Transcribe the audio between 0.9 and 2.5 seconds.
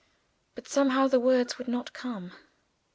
the words would not come.